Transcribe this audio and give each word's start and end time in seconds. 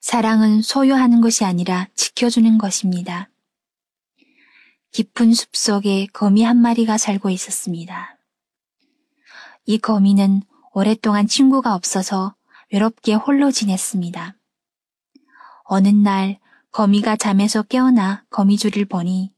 사랑은 0.00 0.62
소유하는 0.62 1.20
것이 1.20 1.44
아니라 1.44 1.88
지켜주는 1.94 2.58
것입니다. 2.58 3.28
깊은 4.92 5.34
숲 5.34 5.56
속에 5.56 6.06
거미 6.12 6.42
한 6.42 6.56
마리가 6.56 6.98
살고 6.98 7.30
있었습니다. 7.30 8.18
이 9.66 9.78
거미는 9.78 10.42
오랫동안 10.72 11.26
친구가 11.26 11.74
없어서 11.74 12.34
외롭게 12.72 13.14
홀로 13.14 13.50
지냈습니다. 13.50 14.36
어느 15.64 15.88
날 15.88 16.38
거미가 16.70 17.16
잠에서 17.16 17.62
깨어나 17.62 18.24
거미줄을 18.30 18.84
보니 18.86 19.32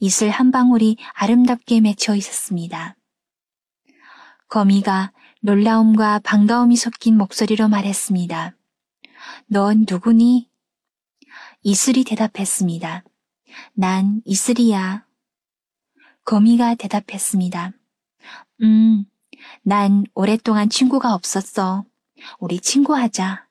이슬 0.00 0.30
한 0.30 0.50
방울이 0.50 0.96
아름답게 1.14 1.80
맺혀 1.80 2.16
있었습니다. 2.16 2.96
거미가 4.48 5.12
놀라움과 5.42 6.20
반가움이 6.20 6.76
섞인 6.76 7.16
목소리로 7.16 7.68
말했습니다. 7.68 8.56
넌 9.46 9.84
누구니? 9.88 10.48
이슬이 11.62 12.04
대답했습니다. 12.04 13.04
난 13.74 14.22
이슬이야. 14.24 15.06
거미가 16.24 16.74
대답했습니다. 16.76 17.72
음, 18.62 19.04
난 19.62 20.04
오랫동안 20.14 20.68
친구가 20.68 21.14
없었어. 21.14 21.84
우리 22.38 22.60
친구하자. 22.60 23.48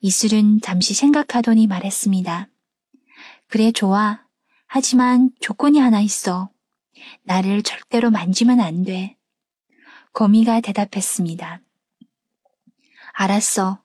이슬은 0.00 0.60
잠시 0.60 0.94
생각하더니 0.94 1.66
말했습니다. 1.66 2.48
그래, 3.48 3.72
좋아. 3.72 4.24
하지만 4.66 5.30
조건이 5.40 5.78
하나 5.78 6.00
있어. 6.00 6.50
나를 7.22 7.62
절대로 7.62 8.10
만지면 8.10 8.60
안 8.60 8.84
돼. 8.84 9.16
거미가 10.12 10.60
대답했습니다. 10.60 11.60
알았어. 13.12 13.82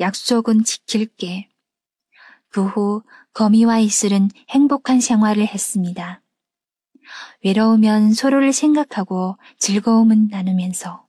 약속은 0.00 0.64
지킬게. 0.64 1.48
그 2.48 2.66
후 2.66 3.02
거미와 3.32 3.78
이슬은 3.78 4.28
행복한 4.48 5.00
생활을 5.00 5.46
했습니다. 5.46 6.22
외로우면 7.44 8.14
서로를 8.14 8.52
생각하고 8.52 9.36
즐거움은 9.58 10.28
나누면서. 10.28 11.06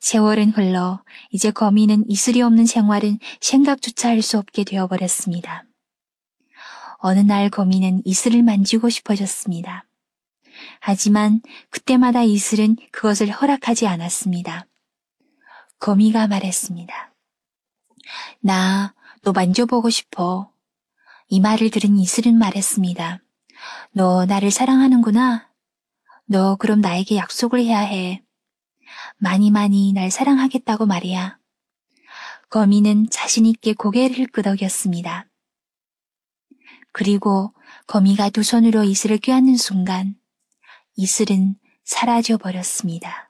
세월은 0.00 0.50
흘러 0.50 1.02
이제 1.30 1.50
거미는 1.50 2.04
이슬이 2.08 2.42
없는 2.42 2.66
생활은 2.66 3.18
생각조차 3.40 4.08
할 4.08 4.22
수 4.22 4.38
없게 4.38 4.64
되어버렸습니다. 4.64 5.64
어느 6.98 7.20
날 7.20 7.48
거미는 7.50 8.02
이슬을 8.04 8.42
만지고 8.42 8.88
싶어졌습니다. 8.88 9.84
하지만 10.80 11.40
그때마다 11.70 12.22
이슬은 12.22 12.76
그것을 12.90 13.30
허락하지 13.30 13.86
않았습니다. 13.86 14.66
거미가 15.78 16.26
말했습니다. 16.26 17.14
나 18.40 18.94
너 19.22 19.32
만져보고 19.32 19.90
싶어. 19.90 20.52
이 21.28 21.40
말을 21.40 21.70
들은 21.70 21.98
이슬은 21.98 22.38
말했습니다. 22.38 23.20
너 23.92 24.24
나를 24.26 24.50
사랑하는구나. 24.50 25.50
너 26.26 26.56
그럼 26.56 26.80
나에게 26.80 27.16
약속을 27.16 27.60
해야 27.60 27.80
해. 27.80 28.24
많이 29.18 29.50
많이 29.50 29.92
날 29.92 30.10
사랑하겠다고 30.10 30.86
말이야. 30.86 31.38
거미는 32.50 33.10
자신있게 33.10 33.74
고개를 33.74 34.28
끄덕였습니다. 34.28 35.26
그리고 36.92 37.52
거미가 37.86 38.30
두 38.30 38.42
손으로 38.42 38.84
이슬을 38.84 39.18
껴안는 39.18 39.56
순간 39.56 40.16
이슬은 40.96 41.56
사라져 41.84 42.38
버렸습니다. 42.38 43.27